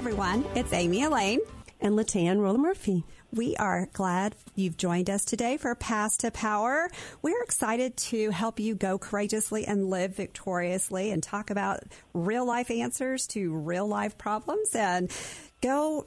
[0.00, 0.46] everyone.
[0.54, 1.40] It's Amy Elaine
[1.78, 3.04] and Latan Roland Murphy.
[3.34, 6.88] We are glad you've joined us today for Past to Power.
[7.20, 11.80] We're excited to help you go courageously and live victoriously and talk about
[12.14, 15.10] real life answers to real life problems and
[15.60, 16.06] go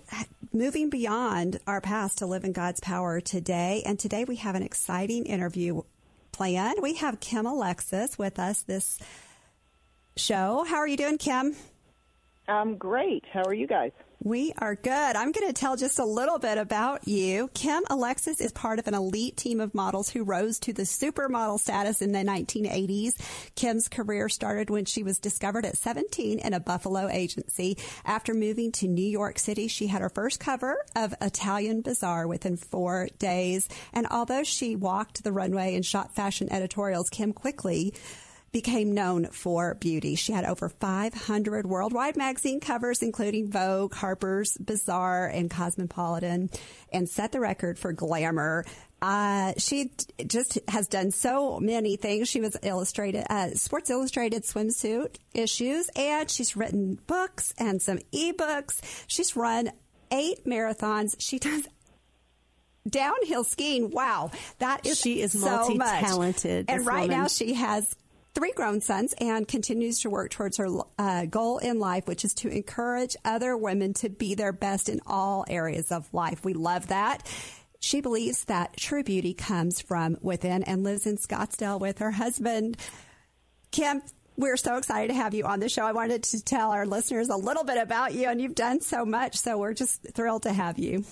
[0.52, 3.84] moving beyond our past to live in God's power today.
[3.86, 5.84] And today we have an exciting interview
[6.32, 6.80] planned.
[6.82, 8.98] We have Kim Alexis with us this
[10.18, 10.66] show.
[10.68, 11.56] How are you doing, Kim?
[12.48, 13.24] I'm great.
[13.32, 13.92] How are you guys?
[14.26, 15.18] We are good.
[15.18, 17.50] I'm going to tell just a little bit about you.
[17.54, 21.60] Kim Alexis is part of an elite team of models who rose to the supermodel
[21.60, 23.16] status in the 1980s.
[23.56, 27.78] Kim's career started when she was discovered at 17 in a Buffalo agency.
[28.06, 32.56] After moving to New York City, she had her first cover of Italian Bazaar within
[32.56, 33.68] four days.
[33.92, 37.94] And although she walked the runway and shot fashion editorials, Kim quickly
[38.54, 40.16] became known for beauty.
[40.16, 46.50] She had over 500 worldwide magazine covers, including Vogue, Harper's Bazaar, and Cosmopolitan,
[46.94, 48.64] and set the record for glamour.
[49.02, 49.92] Uh, she
[50.26, 52.30] just has done so many things.
[52.30, 58.80] She was illustrated, uh, Sports Illustrated swimsuit issues, and she's written books and some ebooks.
[59.08, 59.72] She's run
[60.12, 61.16] eight marathons.
[61.18, 61.68] She does
[62.88, 63.90] downhill skiing.
[63.90, 66.66] Wow, that is she is so multi talented.
[66.70, 67.18] And right woman.
[67.18, 67.94] now she has
[68.34, 70.68] three grown sons and continues to work towards her
[70.98, 75.00] uh, goal in life, which is to encourage other women to be their best in
[75.06, 76.44] all areas of life.
[76.44, 77.28] We love that.
[77.80, 82.78] She believes that true beauty comes from within and lives in Scottsdale with her husband.
[83.72, 84.02] Kim,
[84.38, 85.86] we're so excited to have you on the show.
[85.86, 89.06] I wanted to tell our listeners a little bit about you, and you've done so
[89.06, 91.04] much, so we're just thrilled to have you.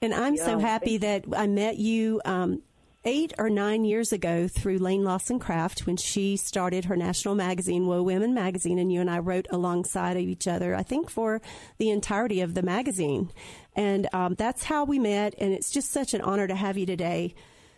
[0.00, 2.62] And I'm yeah, so happy that I met you um,
[3.04, 7.86] eight or nine years ago through Lane Lawson Craft when she started her national magazine,
[7.86, 11.40] Whoa Women Magazine, and you and I wrote alongside of each other, I think for
[11.78, 13.32] the entirety of the magazine.
[13.74, 16.86] And um, that's how we met, and it's just such an honor to have you
[16.86, 17.34] today.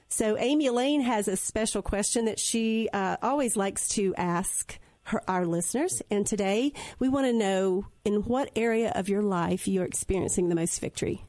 [0.08, 5.22] So, Amy Elaine has a special question that she uh, always likes to ask her,
[5.28, 6.02] our listeners.
[6.10, 10.54] And today, we want to know in what area of your life you're experiencing the
[10.54, 11.24] most victory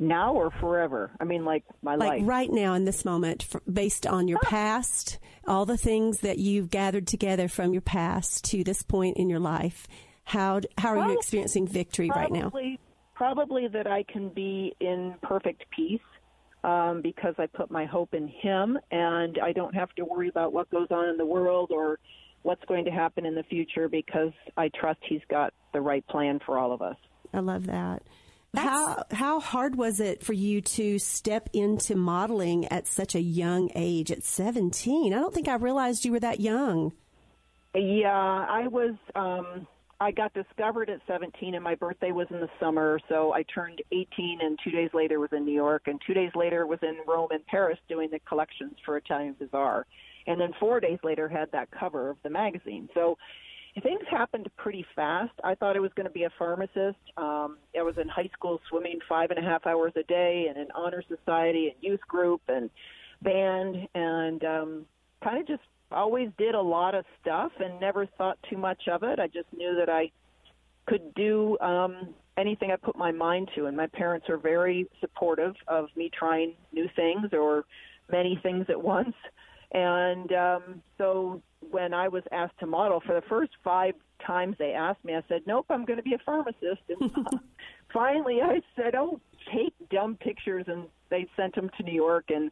[0.00, 1.10] now or forever?
[1.20, 2.08] I mean, like my life.
[2.08, 2.28] like life.
[2.28, 7.06] right now in this moment, based on your past, all the things that you've gathered
[7.06, 9.86] together from your past to this point in your life.
[10.24, 12.78] How how are probably, you experiencing victory probably, right now?
[13.14, 16.00] Probably that I can be in perfect peace
[16.64, 20.52] um, because I put my hope in Him, and I don't have to worry about
[20.52, 21.98] what goes on in the world or
[22.42, 26.40] what's going to happen in the future because I trust He's got the right plan
[26.44, 26.96] for all of us.
[27.32, 28.02] I love that.
[28.52, 33.20] That's, how how hard was it for you to step into modeling at such a
[33.20, 35.12] young age at 17?
[35.12, 36.92] I don't think I realized you were that young.
[37.74, 39.66] Yeah, I was um
[40.00, 43.82] I got discovered at 17 and my birthday was in the summer, so I turned
[43.92, 46.96] 18 and 2 days later was in New York and 2 days later was in
[47.06, 49.86] Rome and Paris doing the collections for Italian Bazaar.
[50.26, 52.88] And then 4 days later had that cover of the magazine.
[52.94, 53.16] So
[53.82, 55.32] things happened pretty fast.
[55.44, 56.98] I thought I was going to be a pharmacist.
[57.16, 60.58] Um, I was in high school swimming five and a half hours a day and
[60.58, 62.68] an honor society and youth group and
[63.22, 64.86] band and um,
[65.22, 69.02] kind of just always did a lot of stuff and never thought too much of
[69.02, 69.18] it.
[69.18, 70.10] I just knew that I
[70.86, 75.54] could do um, anything I put my mind to, and my parents are very supportive
[75.68, 77.64] of me trying new things or
[78.10, 79.14] many things at once.
[79.72, 83.94] And um, so when I was asked to model, for the first five
[84.24, 87.28] times they asked me, I said, "Nope, I'm going to be a pharmacist." And
[87.92, 89.20] finally, I said, "Oh,
[89.52, 92.50] take dumb pictures," and they sent them to New York, and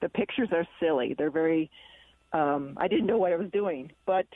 [0.00, 1.14] the pictures are silly.
[1.14, 1.70] They're very.
[2.32, 4.26] Um, I didn't know what I was doing, but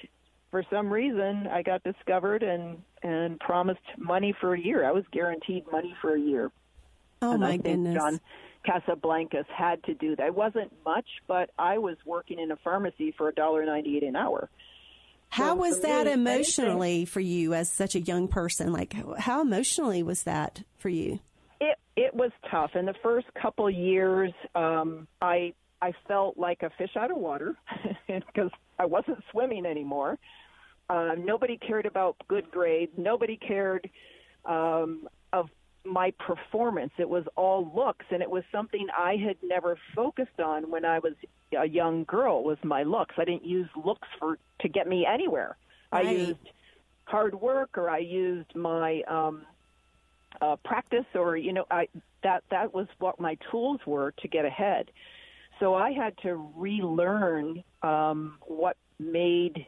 [0.50, 4.84] for some reason, I got discovered and and promised money for a year.
[4.84, 6.50] I was guaranteed money for a year.
[7.20, 7.94] Oh and my goodness!
[7.94, 8.20] John
[8.66, 10.26] Casablancas had to do that.
[10.26, 14.02] It wasn't much, but I was working in a pharmacy for a dollar ninety eight
[14.02, 14.48] an hour.
[15.30, 18.72] How so was that me, emotionally anything, for you as such a young person?
[18.72, 21.20] Like, how emotionally was that for you?
[21.60, 22.72] It it was tough.
[22.74, 27.56] In the first couple years, um, I I felt like a fish out of water
[28.06, 30.18] because I wasn't swimming anymore.
[30.88, 32.92] Uh, nobody cared about good grades.
[32.96, 33.88] Nobody cared
[34.44, 35.48] um, of
[35.84, 36.92] my performance.
[36.98, 40.98] It was all looks, and it was something I had never focused on when I
[40.98, 41.14] was
[41.58, 42.44] a young girl.
[42.44, 43.14] Was my looks?
[43.18, 45.56] I didn't use looks for to get me anywhere.
[45.92, 46.06] Right.
[46.06, 46.38] I used
[47.04, 49.42] hard work, or I used my um,
[50.40, 51.88] uh, practice, or you know, I
[52.22, 54.90] that that was what my tools were to get ahead.
[55.60, 59.66] So I had to relearn um, what made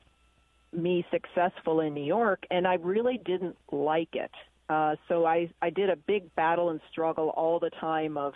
[0.72, 4.30] me successful in New York, and I really didn't like it.
[4.68, 8.34] Uh, so I I did a big battle and struggle all the time of,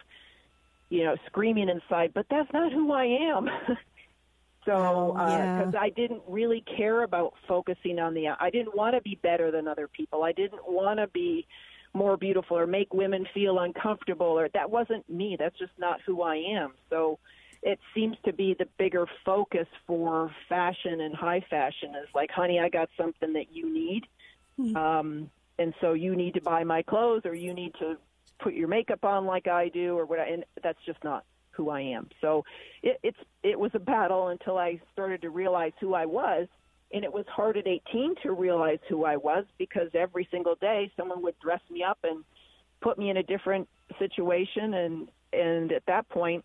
[0.91, 3.49] you know, screaming inside, but that's not who I am.
[4.65, 5.81] so because oh, uh, yeah.
[5.81, 9.67] I didn't really care about focusing on the, I didn't want to be better than
[9.67, 10.23] other people.
[10.23, 11.47] I didn't want to be
[11.95, 15.37] more beautiful or make women feel uncomfortable or that wasn't me.
[15.39, 16.75] That's just not who I am.
[16.91, 17.19] So
[17.63, 22.61] it seems to be the bigger focus for fashion and high fashion is like, honey,
[22.61, 24.05] I got something that you need.
[24.61, 24.77] Mm-hmm.
[24.77, 27.97] Um, and so you need to buy my clothes or you need to
[28.39, 30.21] put your makeup on like I do or what.
[30.21, 32.09] And that's just not who I am.
[32.21, 32.45] So
[32.83, 36.47] it, it's it was a battle until I started to realize who I was.
[36.93, 40.91] And it was hard at 18 to realize who I was because every single day
[40.97, 42.25] someone would dress me up and
[42.81, 43.69] put me in a different
[43.99, 46.45] situation and and at that point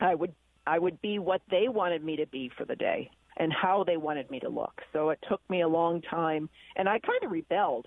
[0.00, 0.34] I would
[0.66, 3.96] I would be what they wanted me to be for the day and how they
[3.96, 4.82] wanted me to look.
[4.92, 7.86] So it took me a long time and I kind of rebelled.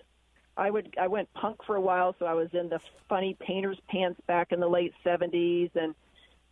[0.55, 2.79] I would I went punk for a while, so I was in the
[3.09, 5.95] funny painter's pants back in the late 70s and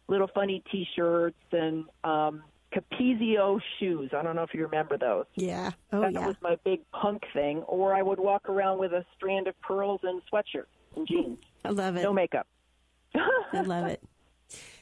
[0.08, 2.44] little funny t-shirts and um
[2.74, 4.12] Capezio shoes.
[4.18, 5.26] I don't know if you remember those.
[5.36, 5.72] Yeah.
[5.92, 6.26] Oh, that yeah.
[6.26, 7.64] was my big punk thing.
[7.64, 11.40] Or I would walk around with a strand of pearls and sweatshirt and jeans.
[11.66, 12.04] I love it.
[12.04, 12.48] No makeup.
[13.16, 14.02] I love it.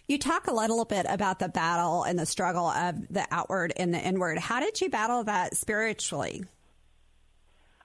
[0.08, 3.94] You talk a little bit about the battle and the struggle of the outward and
[3.94, 4.40] the inward.
[4.40, 6.46] How did you battle that spiritually?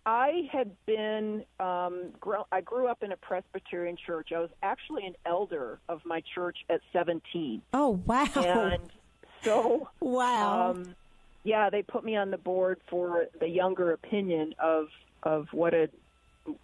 [0.06, 4.33] I had been, um, grow, I grew up in a Presbyterian church.
[4.35, 7.62] I was actually an elder of my church at 17.
[7.73, 8.27] Oh, wow.
[8.35, 8.91] And
[9.43, 10.71] so, wow.
[10.71, 10.95] Um,
[11.43, 14.89] yeah, they put me on the board for the younger opinion of,
[15.23, 15.89] of what a,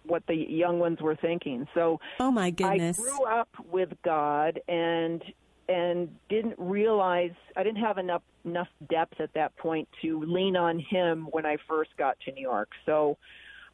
[0.05, 1.67] what the young ones were thinking.
[1.73, 5.23] So, oh my goodness, I grew up with God, and
[5.71, 10.79] and didn't realize I didn't have enough enough depth at that point to lean on
[10.79, 12.69] him when I first got to New York.
[12.85, 13.17] So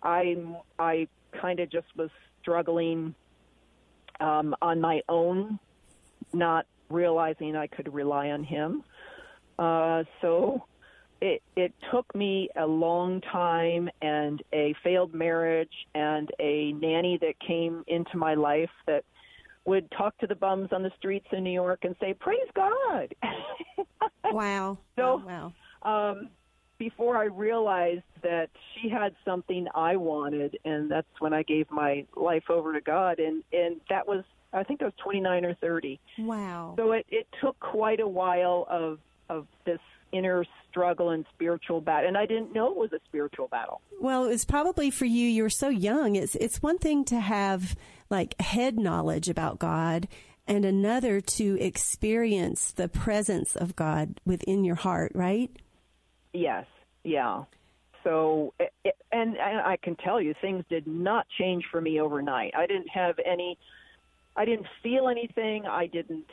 [0.03, 0.37] I
[0.77, 1.07] I
[1.41, 2.09] kind of just was
[2.41, 3.15] struggling
[4.19, 5.59] um, on my own,
[6.33, 8.83] not realizing I could rely on him.
[9.57, 10.63] Uh, so
[11.19, 17.39] it it took me a long time and a failed marriage and a nanny that
[17.39, 19.03] came into my life that
[19.67, 23.13] would talk to the bums on the streets in New York and say, "Praise God."
[24.31, 24.77] wow.
[24.95, 25.53] So, wow.
[25.83, 26.29] Um,
[26.79, 32.05] before I realized that she had something I wanted, and that's when I gave my
[32.15, 34.23] life over to God, and and that was
[34.53, 35.99] I think I was 29 or 30.
[36.19, 36.73] Wow.
[36.77, 38.99] So it it took quite a while of
[39.29, 39.79] of this
[40.11, 42.07] inner struggle and spiritual battle.
[42.07, 43.81] And I didn't know it was a spiritual battle.
[43.99, 45.27] Well, it's probably for you.
[45.27, 46.15] You were so young.
[46.15, 47.75] It's it's one thing to have
[48.09, 50.07] like head knowledge about God,
[50.47, 55.11] and another to experience the presence of God within your heart.
[55.15, 55.51] Right?
[56.33, 56.65] Yes.
[57.03, 57.43] Yeah.
[58.03, 62.53] So, it, and, and I can tell you, things did not change for me overnight.
[62.55, 63.57] I didn't have any.
[64.35, 65.65] I didn't feel anything.
[65.65, 66.29] I didn't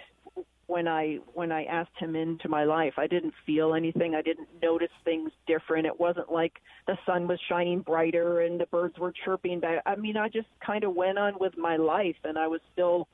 [0.66, 2.94] when I when I asked him into my life.
[2.96, 4.14] I didn't feel anything.
[4.14, 5.86] I didn't notice things different.
[5.86, 6.54] It wasn't like
[6.86, 9.82] the sun was shining brighter and the birds were chirping back.
[9.86, 13.08] I mean, I just kind of went on with my life and I was still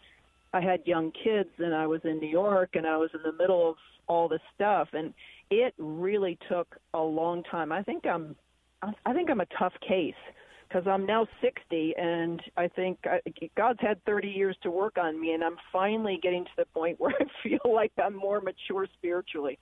[0.52, 3.37] I had young kids and I was in New York and I was in the
[3.37, 3.76] middle of
[4.06, 5.14] all this stuff and
[5.50, 7.73] it really took a long time.
[7.73, 8.37] I think I'm
[9.05, 10.14] I think I'm a tough case
[10.71, 13.21] because I'm now 60, and I think I,
[13.57, 16.97] God's had 30 years to work on me, and I'm finally getting to the point
[17.00, 19.59] where I feel like I'm more mature spiritually.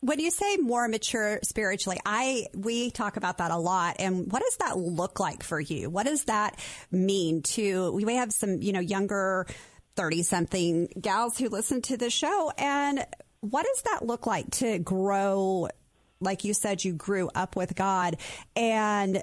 [0.00, 3.96] When you say more mature spiritually, I we talk about that a lot.
[3.98, 5.88] And what does that look like for you?
[5.88, 6.60] What does that
[6.92, 7.92] mean to?
[7.92, 9.46] We have some, you know, younger
[9.96, 13.04] 30 something gals who listen to the show, and
[13.40, 15.68] what does that look like to grow
[16.20, 18.16] like you said, you grew up with God
[18.54, 19.22] and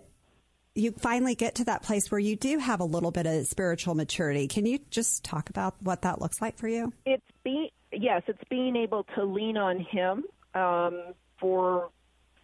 [0.75, 3.95] you finally get to that place where you do have a little bit of spiritual
[3.95, 4.47] maturity.
[4.47, 6.93] Can you just talk about what that looks like for you?
[7.05, 10.23] It's be yes, it's being able to lean on Him
[10.55, 11.89] um, for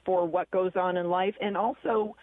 [0.05, 2.15] for what goes on in life, and also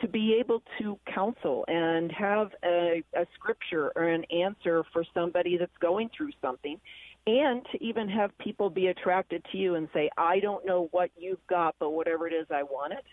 [0.00, 5.58] to be able to counsel and have a, a scripture or an answer for somebody
[5.58, 6.80] that's going through something.
[7.26, 11.10] And to even have people be attracted to you and say, I don't know what
[11.18, 13.04] you've got, but whatever it is, I want it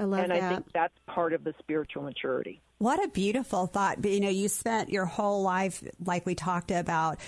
[0.00, 0.42] I love and that.
[0.42, 2.60] I think that's part of the spiritual maturity.
[2.80, 4.00] What a beautiful thought.
[4.00, 7.18] But, you know, you spent your whole life, like we talked about,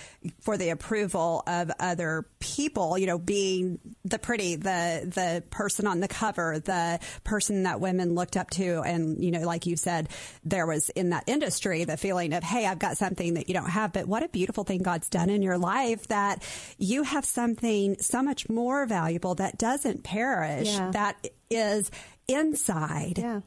[0.42, 5.98] for the approval of other people, you know, being the pretty, the, the person on
[5.98, 8.82] the cover, the person that women looked up to.
[8.82, 10.08] And, you know, like you said,
[10.44, 13.70] there was in that industry the feeling of, hey, I've got something that you don't
[13.70, 13.92] have.
[13.92, 16.44] But what a beautiful thing God's done in your life that
[16.78, 20.92] you have something so much more valuable that doesn't perish, Yeah.
[20.92, 21.90] that is
[22.30, 23.40] inside Yeah.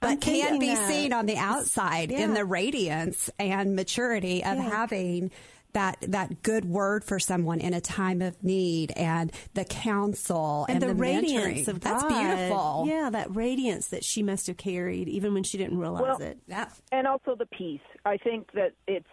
[0.00, 4.70] but can be that- seen on the outside in the radiance and maturity of Yeah.
[4.70, 5.30] having
[5.72, 10.82] that that good word for someone in a time of need and the counsel and,
[10.82, 11.68] and, the, radiance mentoring.
[11.68, 12.84] of That's beautiful.
[12.86, 16.38] Yeah, that radiance that she must have carried even when she didn't realize Well, it.
[16.46, 16.68] Yeah.
[16.92, 17.80] and also the peace.
[18.06, 19.06] I think that it's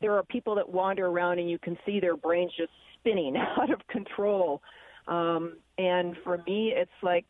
[0.00, 3.70] there are people that wander around and you can see their brains just spinning out
[3.70, 4.62] of control.
[5.08, 7.24] Um, and for me, it's like,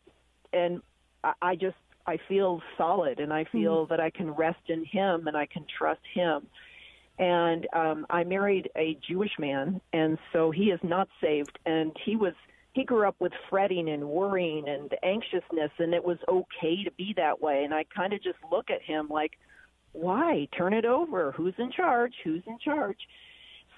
[0.53, 0.81] and
[1.23, 5.27] I, I just I feel solid, and I feel that I can rest in Him
[5.27, 6.47] and I can trust Him.
[7.19, 12.15] And um, I married a Jewish man, and so he is not saved, and he
[12.15, 12.33] was
[12.73, 17.11] he grew up with fretting and worrying and anxiousness, and it was okay to be
[17.17, 17.63] that way.
[17.63, 19.31] And I kind of just look at him like,
[19.93, 21.31] why turn it over?
[21.31, 22.13] Who's in charge?
[22.23, 22.99] Who's in charge?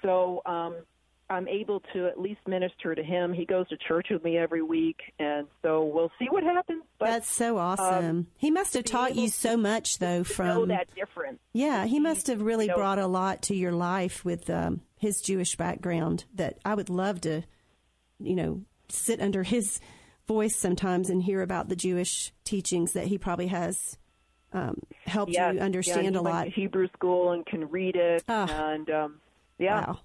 [0.02, 0.76] So um,
[1.30, 3.32] I'm able to at least minister to him.
[3.32, 6.82] He goes to church with me every week, and so we'll see what happens.
[6.98, 8.26] But That's so awesome.
[8.36, 10.24] he must have taught you so much, though.
[10.24, 11.38] From that difference.
[11.52, 15.20] yeah, he must have really know- brought a lot to your life with um, his
[15.20, 16.24] Jewish background.
[16.34, 17.42] That I would love to,
[18.18, 19.78] you know, sit under his
[20.26, 23.96] voice sometimes and hear about the Jewish teachings that he probably has
[24.52, 26.48] um, helped Yes, you yeah, understand he a lot.
[26.48, 28.48] Hebrew school and can read it, Ah.
[28.72, 29.20] and um,
[29.58, 29.86] yeah.
[29.86, 30.00] Wow.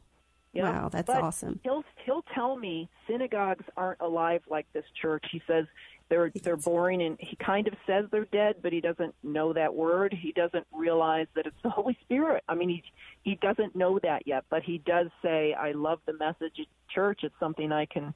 [0.56, 0.72] Yeah.
[0.72, 1.60] Wow, that's But awesome.
[1.64, 5.26] He'll he'll tell me synagogues aren't alive like this church.
[5.30, 5.66] He says
[6.08, 9.76] they're they're boring, and he kind of says they're dead, but he doesn't know that
[9.76, 10.14] word.
[10.18, 12.42] He doesn't realize that it's the Holy Spirit.
[12.48, 12.84] I mean, he
[13.24, 17.22] he doesn't know that yet, but he does say, "I love the message at church.
[17.24, 18.14] It's something I can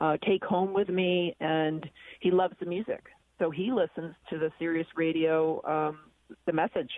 [0.00, 3.04] uh, take home with me," and he loves the music,
[3.38, 5.98] so he listens to the Sirius Radio, um,
[6.46, 6.90] the message.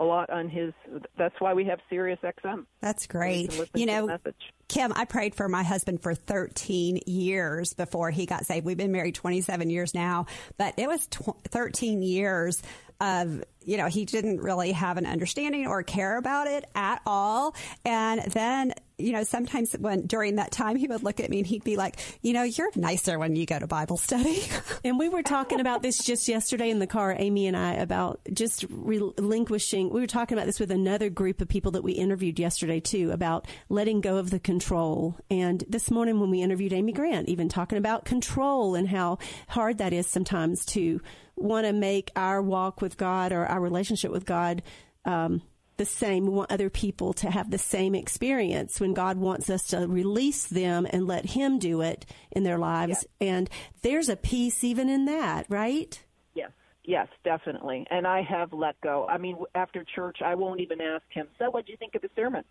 [0.00, 0.72] A lot on his.
[1.18, 2.64] That's why we have Sirius XM.
[2.80, 3.52] That's great.
[3.74, 4.18] You know.
[4.66, 8.64] Kim, I prayed for my husband for 13 years before he got saved.
[8.64, 10.24] We've been married 27 years now,
[10.56, 12.62] but it was tw- 13 years
[13.00, 17.54] of, you know, he didn't really have an understanding or care about it at all.
[17.84, 21.46] And then, you know, sometimes when during that time he would look at me and
[21.46, 24.42] he'd be like, you know, you're nicer when you go to Bible study.
[24.82, 28.20] And we were talking about this just yesterday in the car, Amy and I, about
[28.32, 29.90] just relinquishing.
[29.90, 33.10] We were talking about this with another group of people that we interviewed yesterday too,
[33.10, 35.16] about letting go of the control.
[35.30, 39.78] And this morning when we interviewed Amy Grant, even talking about control and how hard
[39.78, 41.02] that is sometimes to
[41.40, 44.62] want to make our walk with God or our relationship with God
[45.04, 45.42] um,
[45.76, 46.26] the same.
[46.26, 50.46] We want other people to have the same experience when God wants us to release
[50.46, 53.06] them and let Him do it in their lives.
[53.20, 53.48] And
[53.82, 56.02] there's a peace even in that, right?
[56.34, 56.50] Yes,
[56.84, 57.86] yes, definitely.
[57.90, 59.06] And I have let go.
[59.08, 62.02] I mean, after church, I won't even ask him, so what do you think of
[62.02, 62.44] the sermon?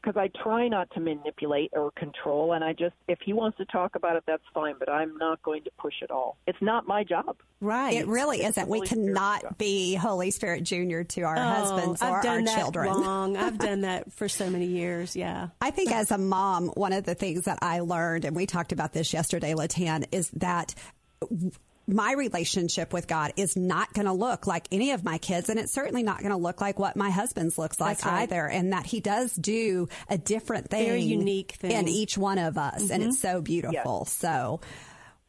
[0.00, 2.52] Because I try not to manipulate or control.
[2.52, 5.42] And I just, if he wants to talk about it, that's fine, but I'm not
[5.42, 6.36] going to push at all.
[6.46, 7.36] It's not my job.
[7.60, 7.94] Right.
[7.96, 8.68] It really isn't.
[8.68, 9.58] We Holy cannot stuff.
[9.58, 12.92] be Holy Spirit Junior to our Oh, husbands I've or done our that children.
[13.00, 13.36] long.
[13.36, 15.16] I've done that for so many years.
[15.16, 15.48] Yeah.
[15.60, 18.70] I think as a mom, one of the things that I learned, and we talked
[18.70, 20.76] about this yesterday, Latan, is that
[21.88, 25.58] my relationship with God is not going to look like any of my kids, and
[25.58, 28.22] it's certainly not going to look like what my husband's looks like right.
[28.22, 28.46] either.
[28.46, 31.70] And that he does do a different thing, Very unique thing.
[31.70, 31.80] Mm-hmm.
[31.80, 34.04] in each one of us, and it's so beautiful.
[34.04, 34.60] So.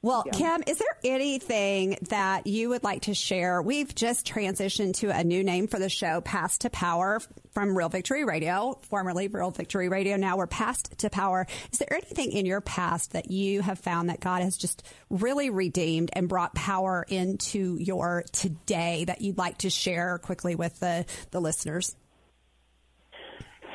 [0.01, 3.61] Well, Kim, is there anything that you would like to share?
[3.61, 7.19] We've just transitioned to a new name for the show, Past to Power
[7.51, 10.15] from Real Victory Radio, formerly Real Victory Radio.
[10.15, 11.47] Now we're Past to Power.
[11.73, 15.49] Is there anything in your past that you have found that God has just really
[15.49, 21.05] redeemed and brought power into your today that you'd like to share quickly with the,
[21.31, 21.97] the listeners?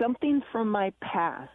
[0.01, 1.51] Something from my past.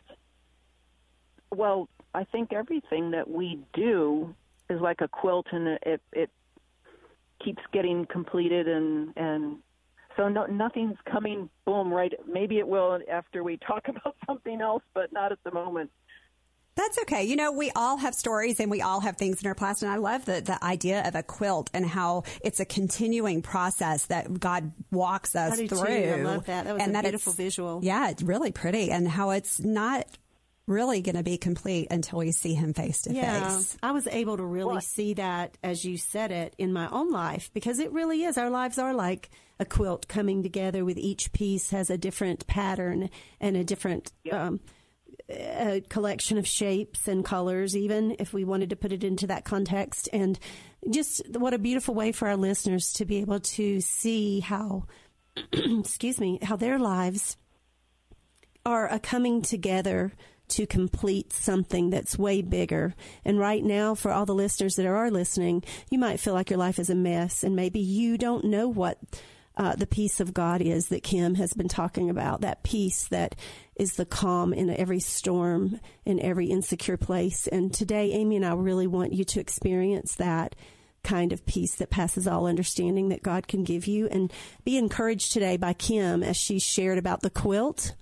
[1.51, 4.35] Well, I think everything that we do
[4.69, 6.29] is like a quilt, and it it
[7.43, 9.57] keeps getting completed, and and
[10.17, 12.13] so no, nothing's coming boom right.
[12.27, 15.91] Maybe it will after we talk about something else, but not at the moment.
[16.79, 17.25] That's okay.
[17.25, 19.83] You know, we all have stories and we all have things in our past.
[19.83, 24.05] And I love the, the idea of a quilt and how it's a continuing process
[24.05, 25.75] that God walks us I do too.
[25.75, 25.88] through.
[25.88, 26.63] I love that.
[26.63, 27.81] That was and a that beautiful visual.
[27.83, 28.91] Yeah, it's really pretty.
[28.91, 30.05] And how it's not
[30.69, 33.13] really going to be complete until we see him face to
[33.49, 33.77] face.
[33.81, 34.83] I was able to really what?
[34.83, 38.38] see that as you said it in my own life because it really is.
[38.38, 43.09] Our lives are like a quilt coming together with each piece has a different pattern
[43.41, 44.35] and a different yep.
[44.35, 44.59] um,
[45.29, 49.45] a collection of shapes and colors, even if we wanted to put it into that
[49.45, 50.09] context.
[50.11, 50.39] And
[50.89, 54.85] just what a beautiful way for our listeners to be able to see how,
[55.53, 57.38] excuse me, how their lives
[58.65, 60.13] are a coming together
[60.50, 62.96] to complete something that's way bigger.
[63.24, 66.60] And right now, for all the listeners that are listening, you might feel like your
[66.60, 68.98] life is a mess and maybe you don't know what
[69.60, 72.41] uh, the peace of God is that Kim has been talking about.
[72.41, 73.36] That peace that
[73.75, 77.46] is the calm in every storm, in every insecure place.
[77.48, 80.56] And today, Amy and I really want you to experience that
[81.03, 84.08] kind of peace that passes all understanding that God can give you.
[84.08, 84.32] And
[84.63, 87.96] be encouraged today by Kim as she shared about the quilt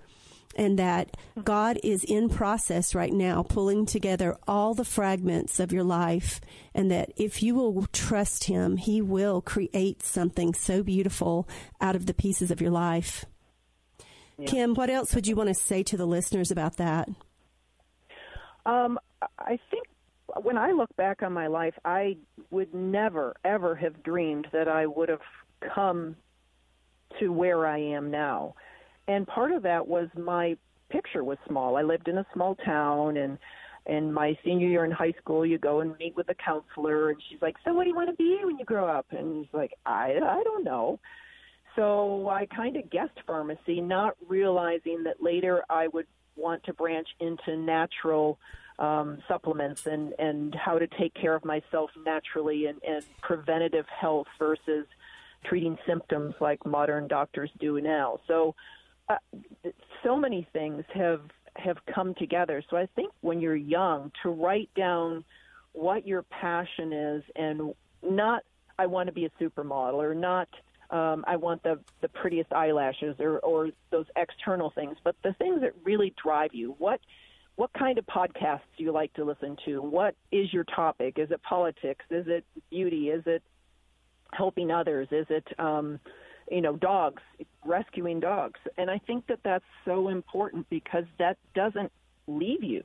[0.58, 5.84] and that God is in process right now pulling together all the fragments of your
[5.84, 6.42] life
[6.74, 11.48] and that if you will trust him, he will create something so beautiful
[11.80, 13.26] out of the pieces of your life.
[14.38, 14.48] Yeah.
[14.48, 17.08] Kim, what else would you want to say to the listeners about that?
[18.66, 19.00] Um,
[19.40, 19.88] I think
[20.42, 22.18] when I look back on my life, I
[22.52, 25.22] would never, ever have dreamed that I would have
[25.74, 26.16] come
[27.20, 28.56] to where I am now
[29.08, 30.58] and part of that was my
[30.90, 31.78] picture was small.
[31.78, 33.38] I lived in a small town and
[33.86, 37.22] in my senior year in high school you go and meet with a counselor and
[37.30, 39.54] she's like, "So what do you want to be when you grow up?" And he's
[39.54, 41.00] like, "I I don't know."
[41.76, 47.08] So I kind of guessed pharmacy, not realizing that later I would want to branch
[47.20, 48.40] into natural
[48.80, 54.28] um, supplements and and how to take care of myself naturally and, and preventative health
[54.38, 54.86] versus
[55.46, 58.20] treating symptoms like modern doctors do now.
[58.28, 58.56] So
[60.04, 61.22] so many things have
[61.56, 62.64] have come together.
[62.70, 65.24] So I think when you're young, to write down
[65.74, 67.74] what your passion is, and
[68.04, 68.44] not
[68.78, 70.48] I want to be a supermodel, or not
[70.90, 75.62] um, I want the the prettiest eyelashes, or or those external things, but the things
[75.62, 76.76] that really drive you.
[76.78, 77.00] What
[77.56, 79.82] what kind of podcasts do you like to listen to?
[79.82, 81.18] What is your topic?
[81.18, 82.06] Is it politics?
[82.12, 83.10] Is it beauty?
[83.10, 83.42] Is it
[84.32, 85.08] helping others?
[85.12, 86.00] Is it um,
[86.50, 87.22] you know, dogs,
[87.66, 88.60] rescuing dogs.
[88.78, 91.92] And I think that that's so important because that doesn't
[92.28, 92.82] leave you.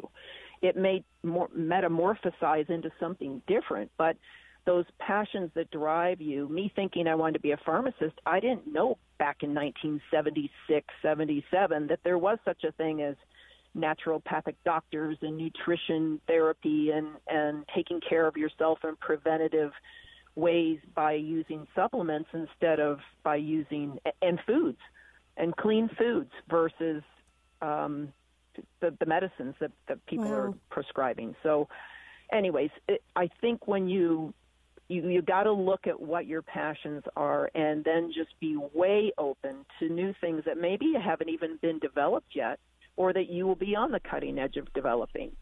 [0.61, 4.17] It may more metamorphosize into something different, but
[4.65, 8.73] those passions that drive you, me thinking I wanted to be a pharmacist, I didn't
[8.73, 13.17] know back in 1976, 77 that there was such a thing as
[13.77, 19.73] naturopathic doctors and nutrition therapy and and taking care of yourself and preventative
[20.35, 24.79] ways by using supplements instead of by using and foods
[25.37, 27.03] and clean foods versus
[27.61, 28.13] um,
[28.81, 30.33] the, the medicines that, that people wow.
[30.33, 31.35] are prescribing.
[31.43, 31.69] So,
[32.33, 34.35] anyways, it, I think when you
[34.89, 39.13] you you got to look at what your passions are and then just be way
[39.19, 42.59] open to new things that maybe haven't even been developed yet
[42.97, 45.33] or that you will be on the cutting edge of developing.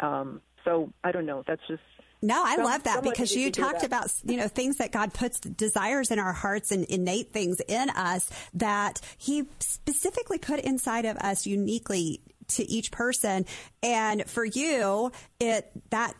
[0.00, 1.42] Um, so I don't know.
[1.46, 1.82] That's just
[2.22, 5.40] no, I so, love that because you talked about, you know, things that God puts
[5.40, 11.16] desires in our hearts and innate things in us that he specifically put inside of
[11.16, 13.44] us uniquely to each person.
[13.82, 16.14] And for you, it, that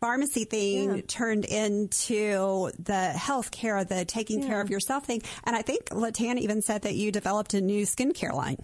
[0.00, 1.02] pharmacy thing yeah.
[1.08, 4.48] turned into the health care, the taking yeah.
[4.48, 5.22] care of yourself thing.
[5.44, 8.58] And I think Latana even said that you developed a new skincare line.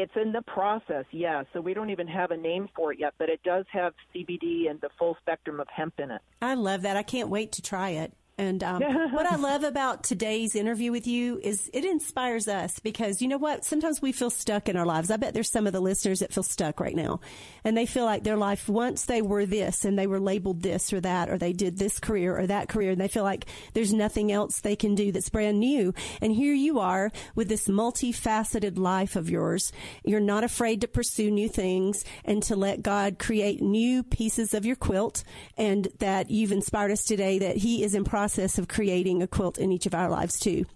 [0.00, 1.42] It's in the process, yeah.
[1.52, 4.70] So we don't even have a name for it yet, but it does have CBD
[4.70, 6.20] and the full spectrum of hemp in it.
[6.40, 6.96] I love that.
[6.96, 8.12] I can't wait to try it.
[8.38, 8.80] And um,
[9.12, 13.36] what I love about today's interview with you is it inspires us because you know
[13.36, 13.64] what?
[13.64, 15.10] Sometimes we feel stuck in our lives.
[15.10, 17.18] I bet there's some of the listeners that feel stuck right now
[17.64, 20.92] and they feel like their life, once they were this and they were labeled this
[20.92, 23.92] or that, or they did this career or that career, and they feel like there's
[23.92, 25.92] nothing else they can do that's brand new.
[26.20, 29.72] And here you are with this multifaceted life of yours.
[30.04, 34.64] You're not afraid to pursue new things and to let God create new pieces of
[34.64, 35.24] your quilt
[35.56, 39.26] and that you've inspired us today that He is in process process of creating a
[39.26, 40.66] quilt in each of our lives too,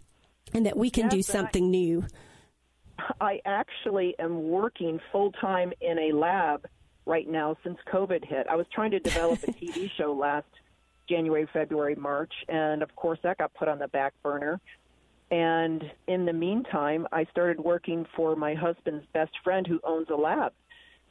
[0.54, 2.04] and that we can yes, do something I, new.
[3.20, 6.64] I actually am working full time in a lab
[7.04, 8.46] right now since COVID hit.
[8.48, 10.46] I was trying to develop a TV show last
[11.10, 14.58] January, February, March, and of course that got put on the back burner.
[15.30, 20.16] And in the meantime, I started working for my husband's best friend who owns a
[20.16, 20.54] lab.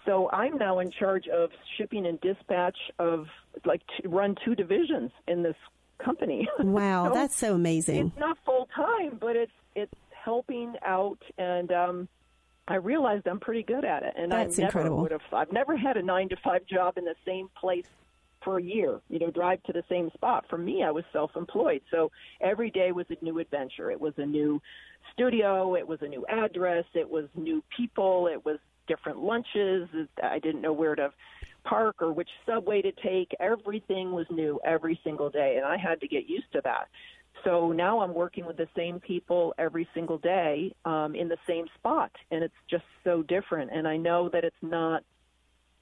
[0.08, 3.28] So I'm now in charge of shipping and dispatch of
[3.64, 5.56] like to run two divisions in this
[6.04, 6.48] company.
[6.60, 8.08] Wow, so that's so amazing.
[8.08, 12.08] It's not full time, but it's it's helping out and um
[12.68, 15.02] I realized I'm pretty good at it, and That's I never incredible.
[15.02, 15.22] would have.
[15.34, 17.86] I've never had a nine to five job in the same place
[18.44, 19.02] for a year.
[19.10, 20.46] You know, drive to the same spot.
[20.50, 23.92] For me, I was self-employed, so every day was a new adventure.
[23.92, 24.62] It was a new
[25.12, 25.76] studio.
[25.76, 26.86] It was a new address.
[26.94, 28.28] It was new people.
[28.28, 29.90] It was different lunches.
[30.24, 31.12] I didn't know where to
[31.64, 33.32] park or which subway to take.
[33.40, 36.88] Everything was new every single day, and I had to get used to that.
[37.44, 41.66] So now I'm working with the same people every single day um, in the same
[41.78, 43.72] spot, and it's just so different.
[43.74, 45.04] And I know that it's not,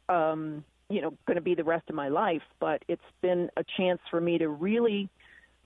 [0.07, 3.63] um, you know, going to be the rest of my life, but it's been a
[3.77, 5.09] chance for me to really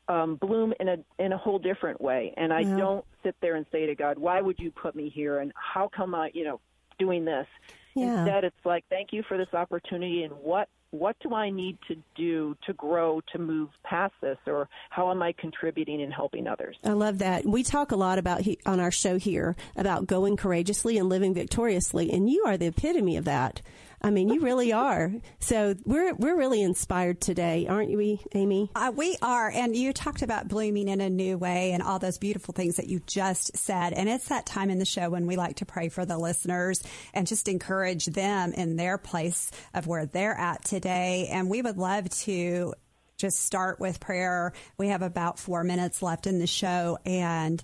[0.08, 2.34] um, bloom in a in a whole different way.
[2.38, 2.78] And I Yeah.
[2.78, 5.90] don't sit there and say to God, "Why would you put me here?" and "How
[5.96, 6.60] come I, you know,
[7.00, 7.48] doing this?"
[7.96, 8.20] Yeah.
[8.20, 11.96] Instead, it's like, "Thank you for this opportunity." And what what do I need to
[12.16, 16.78] do to grow to move past this, or how am I contributing and helping others?
[16.84, 17.46] I love that.
[17.46, 21.34] We talk a lot about he, on our show here about going courageously and living
[21.34, 23.62] victoriously, and you are the epitome of that.
[24.06, 25.14] I mean, you really are.
[25.40, 28.70] So we're we're really inspired today, aren't we, Amy?
[28.76, 32.18] Uh, we are, and you talked about blooming in a new way and all those
[32.18, 33.94] beautiful things that you just said.
[33.94, 36.84] And it's that time in the show when we like to pray for the listeners
[37.14, 41.30] and just encourage them in their place of where they're at today.
[41.32, 42.74] And we would love to
[43.16, 44.52] just start with prayer.
[44.78, 46.98] We have about four minutes left in the show.
[47.06, 47.64] And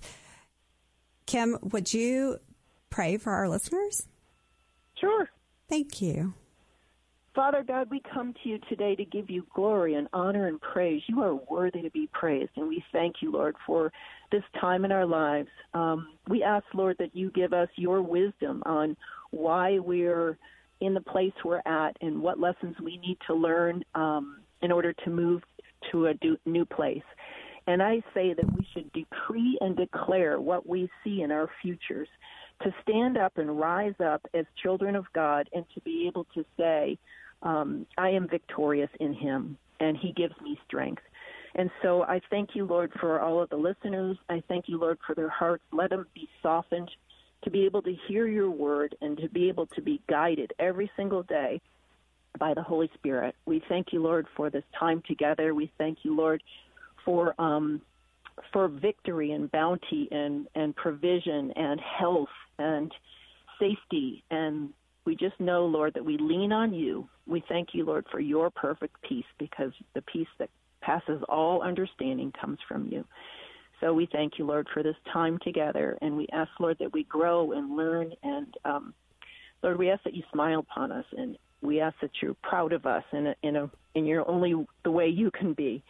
[1.26, 2.38] Kim, would you
[2.88, 4.06] pray for our listeners?
[4.98, 5.28] Sure.
[5.70, 6.34] Thank you.
[7.32, 11.00] Father God, we come to you today to give you glory and honor and praise.
[11.06, 13.92] You are worthy to be praised, and we thank you, Lord, for
[14.32, 15.48] this time in our lives.
[15.72, 18.96] Um, we ask, Lord, that you give us your wisdom on
[19.30, 20.36] why we're
[20.80, 24.92] in the place we're at and what lessons we need to learn um, in order
[24.92, 25.42] to move
[25.92, 27.04] to a do- new place.
[27.68, 32.08] And I say that we should decree and declare what we see in our futures,
[32.62, 36.44] to stand up and rise up as children of God and to be able to
[36.56, 36.98] say,
[37.42, 41.02] um, I am victorious in Him, and He gives me strength.
[41.54, 44.16] And so I thank you, Lord, for all of the listeners.
[44.28, 45.64] I thank you, Lord, for their hearts.
[45.72, 46.90] Let them be softened
[47.42, 50.90] to be able to hear your word and to be able to be guided every
[50.96, 51.60] single day
[52.38, 53.34] by the Holy Spirit.
[53.46, 55.54] We thank you, Lord, for this time together.
[55.54, 56.42] We thank you, Lord,
[57.04, 57.80] for um,
[58.52, 62.28] for victory and bounty and, and provision and health
[62.60, 62.92] and
[63.58, 64.22] safety.
[64.30, 64.70] And
[65.04, 67.08] we just know, Lord, that we lean on you.
[67.26, 72.32] We thank you, Lord, for your perfect peace because the peace that passes all understanding
[72.40, 73.04] comes from you.
[73.80, 75.96] So we thank you, Lord, for this time together.
[76.02, 78.12] And we ask, Lord, that we grow and learn.
[78.22, 78.94] And um,
[79.62, 81.06] Lord, we ask that you smile upon us.
[81.16, 84.54] And we ask that you're proud of us in a, in a in your only
[84.84, 85.82] the way you can be.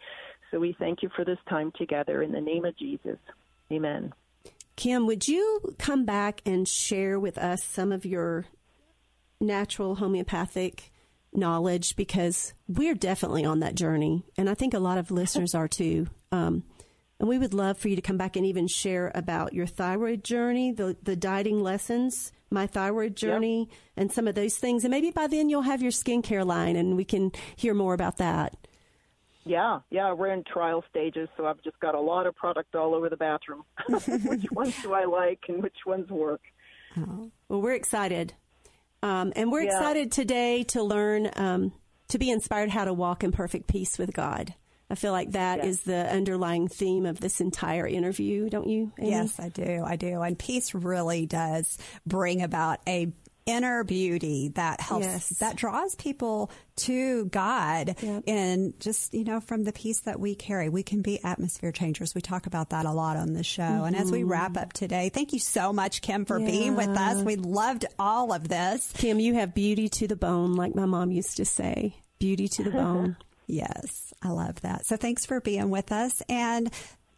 [0.49, 3.17] So we thank you for this time together in the name of Jesus.
[3.71, 4.11] Amen.
[4.75, 8.45] Kim, would you come back and share with us some of your
[9.39, 10.91] natural homeopathic
[11.33, 15.67] knowledge because we're definitely on that journey, and I think a lot of listeners are
[15.67, 16.07] too.
[16.31, 16.63] Um,
[17.19, 20.23] and we would love for you to come back and even share about your thyroid
[20.23, 24.83] journey, the the dieting lessons, my thyroid journey, and some of those things.
[24.83, 28.17] And maybe by then you'll have your skincare line, and we can hear more about
[28.17, 28.57] that.
[29.43, 32.93] Yeah, yeah, we're in trial stages, so I've just got a lot of product all
[32.93, 33.63] over the bathroom.
[33.89, 36.41] which ones do I like and which ones work?
[36.95, 38.33] Well, we're excited.
[39.01, 39.77] Um, and we're Yeah.
[39.77, 41.71] excited today to learn, um,
[42.09, 44.53] to be inspired how to walk in perfect peace with God.
[44.89, 46.03] I feel like that is Yeah.
[46.03, 48.91] the underlying theme of this entire interview, don't you?
[48.99, 49.09] Amy?
[49.11, 49.83] Yes, I do.
[49.85, 50.21] I do.
[50.21, 53.11] And peace really does bring about a
[53.45, 55.29] inner beauty that helps Yes.
[55.39, 58.23] that draws people to God Yep.
[58.27, 62.15] and just you know from the peace that we carry we can be atmosphere changers
[62.15, 64.31] we talk about that a lot on the show and as we mm-hmm.
[64.31, 68.31] wrap up today thank you so much Kim for being with us we loved all
[68.31, 71.95] of this Kim, you have beauty to the bone, like my mom used to say.
[72.19, 73.17] Beauty to the bone.
[73.47, 74.85] Yes, I love that.
[74.85, 76.21] So thanks for being with us.
[76.29, 76.71] And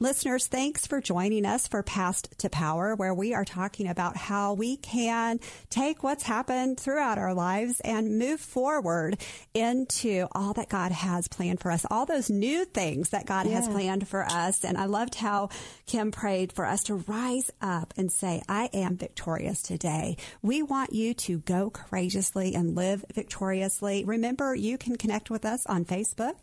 [0.03, 4.53] listeners, thanks for joining us for Past to Power, where we are talking about how
[4.53, 5.39] we can
[5.69, 9.17] take what's happened throughout our lives and move forward
[9.53, 13.69] into all that God has planned for us, all those new things that God has
[13.69, 14.65] planned for us.
[14.65, 15.47] And I loved how
[15.85, 20.17] Kim prayed for us to rise up and say, I am victorious today.
[20.41, 24.03] We want you to go courageously and live victoriously.
[24.03, 26.35] Remember, you can connect with us on Facebook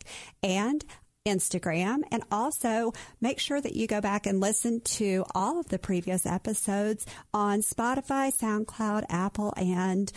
[0.42, 0.82] and
[1.26, 5.78] Instagram and also make sure that you go back and listen to all of the
[5.78, 10.10] previous episodes on Spotify, SoundCloud, Apple, and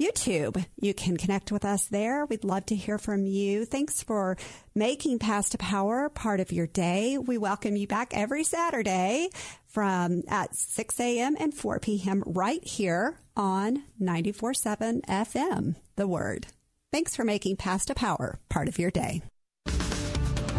[0.00, 0.64] YouTube.
[0.80, 2.24] You can connect with us there.
[2.24, 3.64] We'd love to hear from you.
[3.64, 4.36] Thanks for
[4.74, 7.18] making Past to Power part of your day.
[7.18, 9.30] We welcome you back every Saturday
[9.66, 11.36] from at 6 a.m.
[11.38, 12.22] and 4 p.m.
[12.26, 16.46] right here on 94.7 FM, The Word.
[16.92, 19.22] Thanks for making Past to Power part of your day.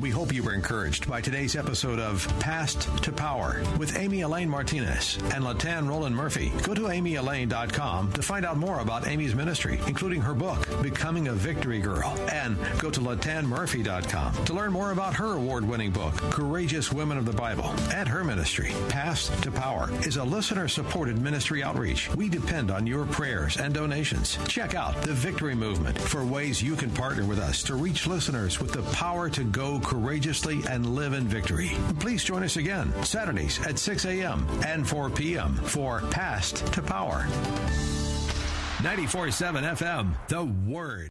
[0.02, 4.48] We hope you were encouraged by today's episode of Past to Power with Amy Elaine
[4.48, 6.54] Martinez and Latan Roland Murphy.
[6.64, 11.34] Go to amyelaine.com to find out more about Amy's ministry, including her book, Becoming a
[11.34, 12.18] Victory Girl.
[12.32, 17.26] And go to latanmurphy.com to learn more about her award winning book, Courageous Women of
[17.26, 18.72] the Bible, and her ministry.
[18.88, 22.10] Past to Power is a listener supported ministry outreach.
[22.16, 24.38] We depend on your prayers and donations.
[24.48, 28.62] Check out the Victory Movement for ways you can partner with us to reach listeners
[28.62, 31.72] with the power to go courageously and live in victory.
[32.00, 34.48] Please join us again Saturdays at 6 a.m.
[34.64, 35.56] and 4 p.m.
[35.56, 37.26] for Past to Power.
[38.82, 41.10] 94.7 FM, The Word.